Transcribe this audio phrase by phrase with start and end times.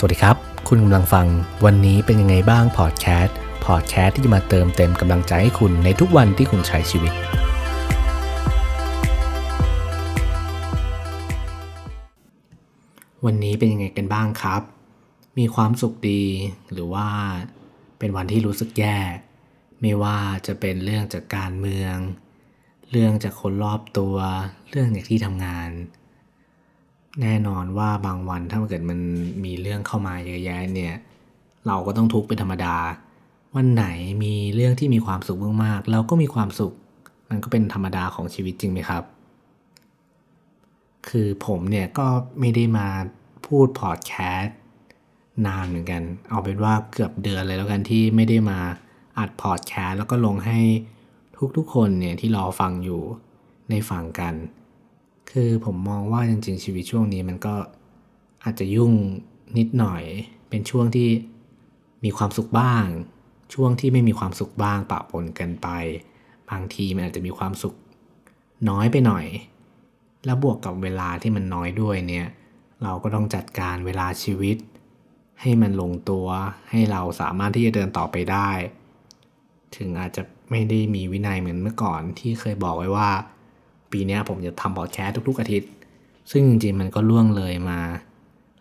[0.00, 0.36] สวัสดีครับ
[0.68, 1.26] คุณกำลังฟัง
[1.64, 7.12] วันนี้เป็นยังไงบ้างพอดแคสต์พอดแคสต์ที่จะมาเติมเต็มกำลังใจให้คุณในทุกวันที่คุณใช้ชีวิต
[13.24, 14.62] วันนี้เป็นยังไงกันบ้างครับ
[15.38, 16.24] มีความสุขดี
[16.72, 17.08] หรือว่า
[17.98, 18.98] เป็นวันที่รู้สึกแย่
[19.80, 21.96] ไม่ว่าจะเป็นเรื่องจากการเมือง
[22.90, 24.16] เรื่องจากคนรอบตัว
[24.70, 25.70] เรื่องจากที่ทำงาน
[27.22, 28.98] แน่นอนว่าบางวันถ้าเกิดมัน
[29.44, 30.94] มีเรื่องเข้ามาเยอะแยะเนี่ย
[31.66, 32.76] เราก็ต้องทุกข์เป็นธรรมดา
[33.56, 33.84] วันไหน
[34.24, 36.72] มีเรื่องที่มีความสุขมากๆเราก็มีความสุข
[37.28, 39.02] มันก็เป็นธรรมดาของชีวิตจริงไหมครับ
[41.08, 42.06] คือผมเนี่ยก็
[42.40, 42.88] ไม่ได้มา
[43.46, 44.56] พูดพอดแคสต์
[45.46, 48.58] นานเหมือนกัน เอาเป็นว่าเกือบเดือนเลยแล้วกันที่ไม่ได้มา
[49.18, 50.58] อัดพอดแคสต์แล้วก็ลงให้
[51.56, 53.02] ทุกๆคนเนี่ยที่รอฟังอยู่
[53.70, 54.34] ในฟังกัน
[55.30, 57.54] คือผมมองว่าจริงๆชีวิตช่วงนี้มันก็
[58.44, 58.92] อาจจะยุ่ง
[59.58, 60.02] นิดหน่อย
[60.48, 61.08] เป็นช่วงที่
[62.04, 62.84] มีความสุขบ้าง
[63.54, 65.68] ช่วงที่ไม่มีความสุขบ้างปะปนกันไป
[66.50, 67.74] บางทีมันอาจจะมีความสุข
[68.68, 69.26] น้อยไปหน่อย
[70.24, 72.26] แล้วบวกกับเวลาที่มันน้อยด้วยเนี่ย
[72.82, 74.56] เราก็ต้องจัดการเวลาชีวิต
[75.40, 76.26] ให้มันลงตัว
[76.70, 78.50] ให้เราสามารถที่จะเดินต่อไปได้
[79.76, 83.10] ถึงอาจจะไม่ได้มีวินัยเหมือนเมื่อก่อนที่เคยบอกไว้ว่า
[83.92, 85.70] ปีนี้ผมจะทำพอดแคสต์ทุก ๆ อาทิตย์
[86.30, 87.78] ซึ่งจริงๆมันก็ล่วงเลยมา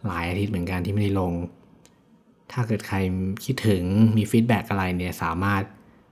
[0.06, 1.34] หลายอาทิตย์เหมือนกันที่ไม่ได้ลง
[2.52, 2.98] ถ้าเกิดใคร
[3.46, 3.84] คิดถึง
[4.18, 5.62] มี feedback อะไรเนี่ยสามารถ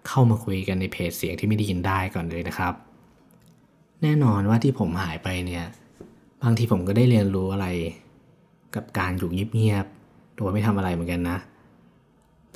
[0.07, 2.73] เข้ามาคุยกันในเพจเสียงที่ไม่ได้ยินได้ก่อนเลยนะครับ
[4.01, 5.65] แน่นอนว่าที่ผมหายไปเนี่ย
[6.43, 7.67] บางทีผมก็ได้เรียนรู้อะไร
[8.75, 11.37] กับการอยู่เงียบๆโดยไม่ทำอะไรเหมือนกันนะ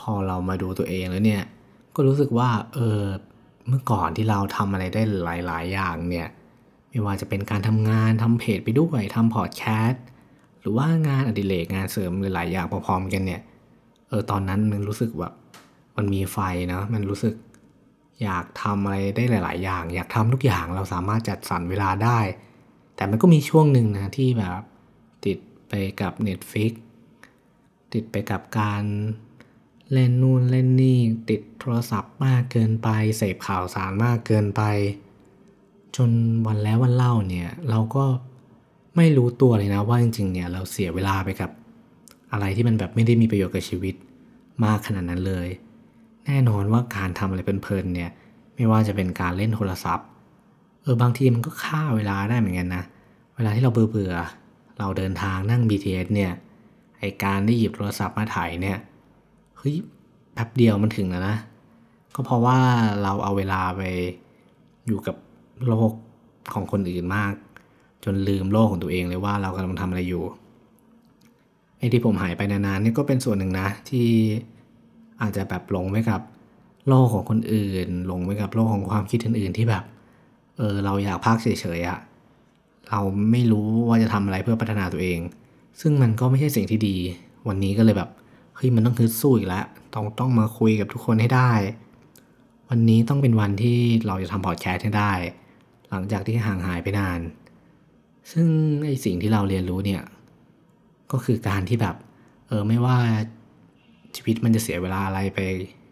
[0.02, 1.44] พอเรามาดูตัวเองแล้วเนี่ย
[1.96, 3.02] ก็รู้สึกว่าเออ
[3.68, 6.28] เมื่อก่อนที่เราทำอะไรได้หลาย ๆ อย่างเนี่ย
[6.90, 10.04] ไม่ว่าจะเป็นการทำงานทำเพจไปด้วยทำพอดแคสต์
[10.60, 13.42] หรือว่างานอดิเรกงานเสริมหลายๆอย่างพร้อมๆกันเนี่ย
[14.08, 15.34] เออตอนนั้นมันรู้สึกแบบ
[15.98, 16.38] มันมีไฟ
[16.74, 17.36] นะมันรู้สึก
[18.24, 22.20] อยากทำอะไรได้หลาย ๆ อย่าง อยากทำทุกอย่างเราสามารถจัดสรรเวลาได้
[22.96, 24.62] แต่มันก็มีช่วงหนึ่งนะที่แบบ
[25.26, 25.38] ติด
[25.70, 26.72] ไปกับ Netflix
[27.94, 28.84] ติดไปกับการ
[29.94, 31.00] เล่นนู่นเล่นนี่
[31.30, 34.62] ติดโทรศัพท์มากเกินไป เสพข่าวสารมากเกินไป
[35.96, 36.10] จน
[36.48, 38.06] วันแล้ววันเล่าเนี่ยเราก็
[38.96, 41.52] ไม่รู้ตัวเลยนะว่าจริงๆเนี่ยเราเสียเวลาไปกับ
[42.32, 43.96] อะไรที่มันแบบไม่ได้มีประโยชน์กับชีวิต
[44.66, 45.48] มากขนาดนั้นเลย
[46.26, 48.12] แน่นอนว่าการทำอะไรเพลินๆเนี่ย
[48.56, 50.06] ไม่ว่าจะเป็นการเล่นโทรศัพท์
[50.82, 52.84] เออบางทีมันก็ฆ่าเวลาได้เหมือนกันนะ
[53.36, 54.16] เวลาที่เราเบื่อ
[54.80, 56.32] เราเดินทางนั่ง BTS เนี่ย
[57.00, 58.78] ไอการได้หยิบโทรศัพท์มาถ่ายเนี่ย
[59.58, 59.76] เฮ้ย
[60.34, 61.38] แป๊บเดียวมันถึงแล้วนะ
[62.16, 62.58] ก็เพราะว่า
[63.04, 63.82] เราเอาเวลาไป
[64.88, 65.16] อยู่กับ
[65.68, 65.92] โลก
[66.54, 67.34] ของคนอื่นมาก
[68.04, 70.24] จนลืมโลกของตัวเองเลยว่าเรากำลังทำอะไรอยู่
[71.78, 74.10] ไอ้ที่ผมหายไปนานๆนี่ก็เป็นส่วนหนึ่งนะ ที่
[75.22, 76.22] อาจจะแบบหลงไปกับ
[76.88, 79.84] โลกของคนอื่น หลงไปกับโลกของความคิดอื่นๆที่แบบ
[80.58, 81.48] เออเราอยากพักเฉ
[81.78, 82.00] ยๆอะ
[82.90, 83.00] เรา
[83.32, 85.20] ไม่รู้ว่าจะทำอะไรเพื่อพัฒนาตัวเอง
[85.82, 86.96] ซึ่งมันก็ไม่ใช่สิ่งที่ดี
[87.48, 88.10] วันนี้ก็เลยแบบ
[88.56, 91.52] เฮ้ยมันต้องฮึดสู้อีกแล้วต้องต้องมาคุยกับทุกคนให้ได้
[92.70, 95.12] วันนี้ต้องเป็นวันที่เราจะทำพอดแคสต์ให้ได้
[95.90, 97.20] หลังจากที่ห่างหายไปนาน
[98.32, 98.48] ซึ่ง
[98.86, 100.02] ไอสิ่งที่เราเรียนรู้เนี่ย
[101.12, 101.96] ก็คือการที่แบบ
[102.48, 102.98] เออไม่ว่า
[104.16, 105.40] ชีวิตมันจะเสียเวลาอะไรไป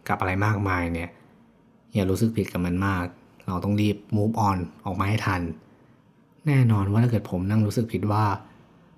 [0.09, 1.09] กับอะไรมากมายเนี่ย
[1.93, 3.05] อย่ารู้สึกผิดกับมันมาก
[3.47, 5.41] เราต้องรีบ move on ออกมาให้ทัน
[6.47, 8.23] แน่นอนว่าถ้าเกิดผมนั่งรู้สึกผิดว่า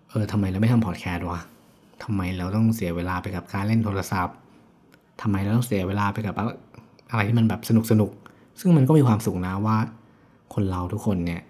[0.10, 1.40] เออทำไมเราไม่ทำพอดแคสต์วะ
[2.04, 4.36] ทำไมเราต้องเสียเวลาไปกับการเล่นโทรศัพท์
[5.22, 6.36] ทำไมเราต้องเสียเวลาไปกับ
[7.12, 8.12] อะไรที่มันแบบสนุกสนุก
[8.60, 9.78] ซึ่งมันก็มีความสุขนะว่า
[10.54, 11.42] คนเราทุกคนเนี่ย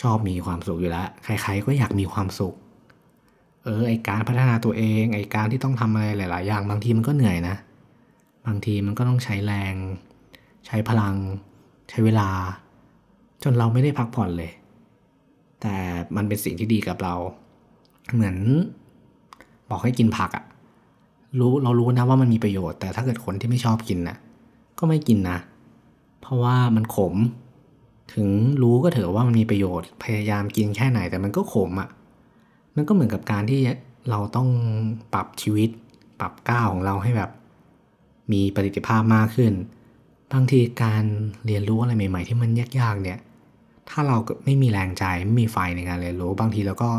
[0.00, 2.54] ชอบมีความสุขอยู่แล้ว ใครๆก็อยากมีความสุข
[3.64, 7.56] เออไอการพัฒนาตัวเอง ไอการที่ต้องทำอะไรหลาย ๆ อย่างบางทีมันก็เหนื่อยนะ
[8.46, 9.74] บางทีมันก็ต้องใช้แรง
[10.66, 11.14] ใช้พลัง
[11.90, 12.28] ใช้เวลา
[13.42, 14.50] จนเราไม่ได้พักผ่อนเลย
[15.60, 15.74] แต่
[16.16, 17.14] มันเป็นสิ่งที่ดีกับเรา
[18.12, 18.36] เหมือน
[19.70, 20.44] บอกให้กินผักอะ
[21.38, 24.16] รู้เรารู้นะว่ามันมีประโยชน์ แต่ถ้าเกิดคนที่ไม่ชอบกินนะ
[24.78, 25.38] ก็ไม่กินนะ
[26.20, 27.14] เพราะว่ามันขม
[28.12, 28.28] ถึง
[28.62, 31.88] รู้ก็เถอะว่ามันมีประโยชน์ พยายามกินแค่ไหนแต่มันก็ขมอะ่ะ
[32.76, 33.60] มันก็เหมือนกับการที่
[34.10, 34.48] เราต้อง
[35.12, 35.68] ปรับชีวิต
[36.20, 37.30] ปรับก้าวของเราให้แบบ
[38.32, 39.52] มีประสิทธิภาพมากขึ้น
[40.32, 41.04] บางทีการ
[41.46, 43.18] เรียนรู้อะไรใหม่ ๆ ที่มันยากๆเนี่ย
[43.90, 46.90] ถ้าเราไม่มีแรงใจไม่มีไฟในการเรียนรู้ บางทีเราก็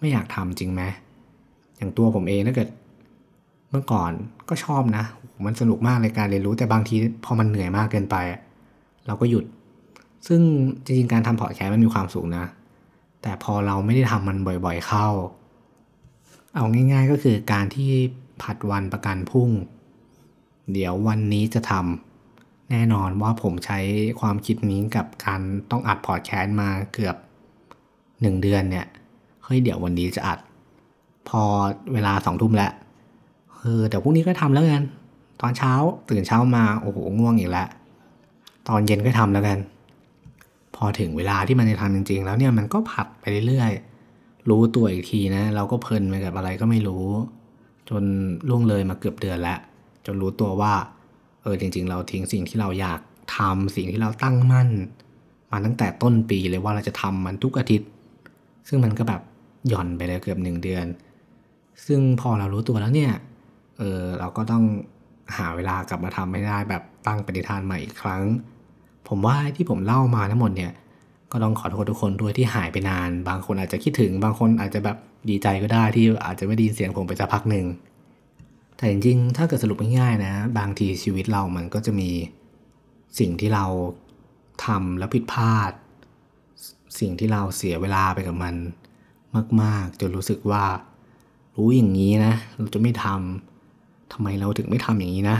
[0.00, 0.82] ไม่อยากทำจริงไหม
[1.76, 2.68] อย่างตัวผมเองถ้าเกิด
[3.70, 4.10] เมื่อก่อน
[4.48, 5.04] ก็ชอบนะ
[5.46, 8.16] มันสนุกมากในการเรียนรู้แต่บางทีพอมันเหนื่อยมากเกินไป
[9.06, 9.44] เราก็หยุด
[10.26, 10.40] ซึ่ง
[10.84, 12.46] จริงๆการทำพอดแคสต์มันมีความสุขนะ
[13.22, 15.08] แต่พอเราไม่ได้ทำมันบ่อยๆเข้า
[16.56, 17.90] เอาง่ายๆก็คือการที่
[18.42, 19.50] ผัดวันประกันพรุ่ง
[20.72, 23.78] เดี๋ยววันนี้จะทำแน่นอนว่าผมใช้
[24.20, 25.40] ความคิดนี้กับการ
[25.70, 27.16] ต้องอัดพอดแคสต์มาเกือบ
[28.20, 28.86] หนึ่งเดือนเนี่ย
[29.44, 30.38] เฮ้ยเดี๋ยววันนี้จะอัด
[31.28, 31.42] พอ
[31.92, 32.72] เวลาสองทุ่มแล้ว
[33.56, 34.84] เออเดี๋ยวพรุ่งนี้ก็ทำแล้วกัน
[35.40, 35.72] ตอนเช้า
[36.10, 37.68] ตื่นเช้ามาโอ้โหง่วงอีกแล้ว
[38.68, 39.58] ตอนเย็นก็ทำแล้วกัน
[40.76, 47.06] พอถึงเวลาที่มันจะทำจริง ๆ แล้วเนี่ยมันก็ผัดไปเรื่อยๆ รู้ตัวอีกทีนะ เราก็เพลินไปกับอะไรก็ไม่รู้
[47.88, 48.04] จน
[48.48, 49.58] ล่วงเลยมาเกือบเดือนแล้ว
[50.06, 50.74] จนรู้ตัวว่า
[51.42, 53.00] เออจริง ๆ เราทิ้งสิ่งที่เราอยาก
[53.36, 54.68] ทำสิ่งที่เราตั้งมั่น
[55.50, 57.88] มาตั้งแต่ต้นปีเลยว่าเราจะทำมันทุกอาทิตย์
[58.68, 59.20] ซึ่งมันก็แบบ
[59.68, 60.86] หย่อนไปเลยเกือบหนึ่งเดือน
[61.86, 63.12] ซึ่งพอเรารู้ตัวแล้วเนี่ย
[63.78, 64.64] เออเราก็ต้อง
[65.36, 68.22] หาเวลากลับมาทำให้ได้แบบตั้งปฏิทานใหม่อีกครั้ง
[69.08, 70.72] ผมว่าที่ผมเล่ามาทั้งหมดเนี่ย
[71.32, 74.96] ก็ต้องขอโทษทุกคนด้วยที่หายไปนาน บางคนอาจจะคิดถึง บางคนอาจจะแบบ
[75.28, 77.66] ดีใจก็ได้ที่อาจจะไม่ได้ยินเสียงผมไปสักพักหนึ่ง
[78.76, 82.10] แต่จริงๆ ถ้าเกิดสรุปง่ายๆนะ บางทีชีวิตเรามันก็จะมี
[83.18, 83.64] สิ่งที่เรา
[84.64, 85.72] ทำแล้วผิดพลาด
[87.00, 88.54] สิ่งที่เราเสียเวลาไปกับมัน
[89.62, 90.64] มากๆจนรู้สึกว่า
[91.56, 95.38] รู้อย่างนี้นะ เราจะไม่ทำทำไมเราถึงไม่ทำอย่างนี้นะ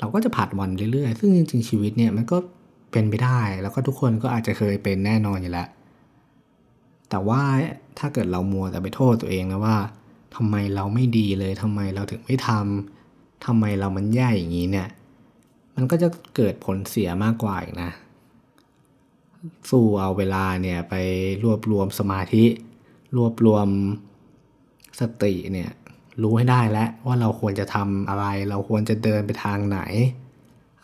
[0.00, 2.36] เราก็จะผัดวันเรื่อยๆ ซึ่งจริงๆชีวิตเนี่ยมันก็
[2.94, 5.68] เป็นไปได้ แล้วก็ทุกคนก็อาจจะเคยเป็นแน่นอนอยู่แล้ว
[7.10, 7.42] แต่ว่า
[7.98, 9.76] ถ้าเกิดเรามัวแต่ไปโทษตัวเองนะว่า
[10.36, 14.88] ทำไมเราไม่ดีเลยทำไมเราถึงไม่ทำทำไมเรามันแย่อย่างนี้เนี่ย
[15.74, 17.90] มันก็จะเกิดผลเสียมากกว่าอีกนะ
[19.70, 20.94] สู้เอาเวลาเนี่ยไป
[21.44, 22.44] รวบรวมสมาธิ
[23.16, 23.68] รวบรวม
[25.00, 25.70] สติเนี่ย
[26.22, 29.80] รู้ให้ได้แล้วว่าเราควรจะทำอะไร เราควรจะเดินไปทางไหน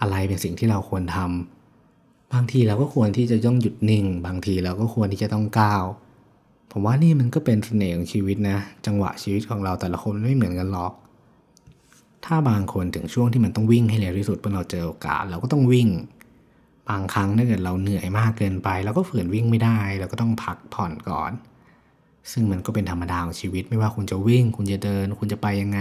[0.01, 1.60] อะไรเป็นสิ่งที่เราควรทำ
[2.33, 5.85] บางทีเราก็ควรที่จะย่องหยุดนิ่ง บางทีเราก็ควรที่จะต้องก้าว
[6.71, 10.93] ผมว่านี่มันก็เป็นเสน่ห์ของชีวิตนะ จังหวะชีวิตของเราแต่ละคนไม่เหมือนกันหรอก
[12.25, 15.89] ถ้าบางคนถึงช่วงที่มันต้องวิ่งให้เร็วที่สุดเมื่อเราเจอโอกาสเราก็ต้องวิ่ง
[16.89, 21.33] บางครั้งถ้าเกิดเราเหนื่อยมากเกินไปเราก็ฝืนวิ่งไม่ได้เราก็ต้องพักผ่อนก่อน
[22.33, 25.81] ซึ่งมันก็เป็นธรรมดาของชีวิตไม่ว่าคุณจะวิ่ง คุณจะเดิน คุณจะไปยังไง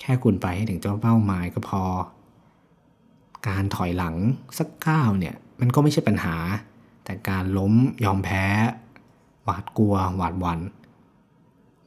[0.00, 1.82] แค่คุณไปให้ถึงเจ้าเป้าหมายก็พอ
[3.48, 4.14] การถอยหลัง
[4.58, 6.36] สักก้าวเนี่ยมันก็ไม่ใช่ปัญหา
[7.04, 7.72] แต่การล้ม
[8.04, 8.44] ยอมแพ้
[9.44, 10.60] หวาดกลัว หวาดหวัน่น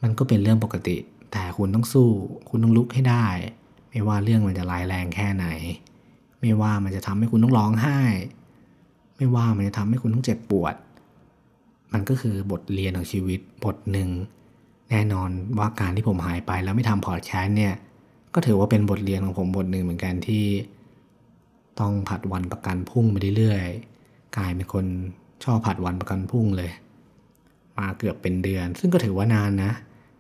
[0.01, 0.97] มันก็เป็นเรื่องปกติ
[1.31, 2.09] แต่คุณต้องสู้
[2.50, 3.25] คุณต้องลุกให้ได้
[3.89, 5.47] ไม่ว่าเรื่องมันจะร้ายแรงแค่ไหน
[6.41, 8.00] ไม่ว่ามันจะทำให้คุณต้องร้องไห้
[9.17, 10.75] ไม่ว่ามันจะทำให้คุณต้องเจ็บปวด
[11.94, 14.09] มันก็คือบทเรียนของชีวิตบทหนึ่ง
[14.91, 17.73] แน่นอนว่าการที่ผมหายไปแล้วไม่ทำพอดแคสต์เนี่ย
[18.33, 20.45] ก็ถือว่าเป็นบทเรียนของผมบทหนึ่งเหมือนกันที่
[21.80, 24.86] ต้องผัดวันประกันพรุ่งไปเรื่อยๆกลายเป็นคน
[25.44, 26.72] ชอบผัดวันประกันพรุ่งเลย
[27.78, 29.72] มาเกือบเป็นเดือน ซึ่งก็ถือว่านานนะ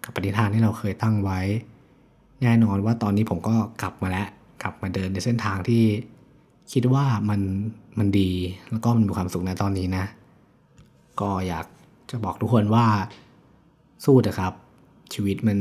[0.03, 1.39] กับปฏิทานที่เราเคยตั้งไว้
[2.41, 4.27] แน่นอนว่าตอนนี้ผมก็กลับมาแล้ว
[4.63, 5.83] กลับมาเดินในเส้นทางที่
[6.73, 7.41] คิดว่ามัน
[7.99, 8.31] มันดี
[8.69, 10.05] แล้วก็มันมีความสุขในตอนนี้นะ
[11.21, 11.65] ก็อยาก
[12.09, 12.85] จะบอกทุกคนว่า
[14.05, 14.53] สู้เถอะครับ
[15.13, 15.59] ชีวิตมัน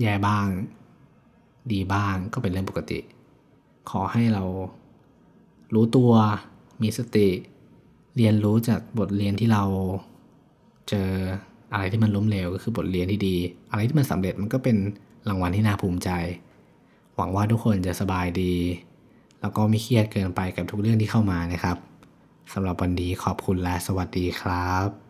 [0.00, 0.46] แย่บ้าง
[1.72, 2.98] ดีบ้างก็เป็นเรื่องปกติ
[3.90, 4.44] ขอให้เรา
[5.74, 6.12] รู้ตัว
[6.82, 7.28] มีสติ
[8.16, 9.64] เรียนรู้จากบทเรียนที่เรา
[10.88, 11.10] เจอ
[11.72, 13.36] อะไรที่มันล้มเหลวก็คือบทเรียนที่ดี
[13.70, 14.76] อะไรที่มันสำเร็จมันก็เป็น
[15.28, 16.10] รางวัลที่น่าภูมิใจ
[17.16, 18.54] หวังว่าทุกคนจะสบายดี
[19.40, 21.76] แล้วก็ไม่เครียดเกินไปกับทุกเรื่องที่เข้ามานะครับ
[22.52, 25.09] สำหรับวันนี้ขอบคุณและสวัสดีครับ